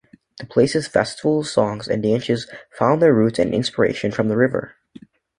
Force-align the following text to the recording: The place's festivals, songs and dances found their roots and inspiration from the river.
The 0.39 0.47
place's 0.47 0.87
festivals, 0.87 1.51
songs 1.51 1.87
and 1.87 2.01
dances 2.01 2.49
found 2.71 3.03
their 3.03 3.13
roots 3.13 3.37
and 3.37 3.53
inspiration 3.53 4.11
from 4.11 4.29
the 4.29 4.35
river. 4.35 4.73